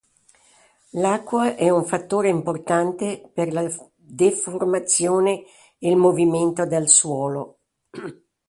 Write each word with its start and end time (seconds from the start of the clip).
L'acqua 0.93 1.55
è 1.55 1.69
un 1.69 1.85
fattore 1.85 2.27
importante 2.27 3.29
per 3.31 3.53
la 3.53 3.71
deformazione 3.95 5.43
e 5.77 5.89
il 5.91 5.95
movimento 5.95 6.65
del 6.65 6.89
suolo. 6.89 7.59